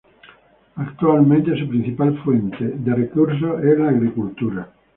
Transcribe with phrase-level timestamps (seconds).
[0.77, 4.73] Actualmente su principal fuente de recursos es la agricultura.